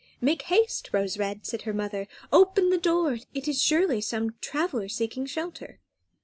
[0.19, 4.89] "Make haste, Rose Red!" said her mother; "open the door; it is surely some traveller
[4.89, 5.79] seeking shelter."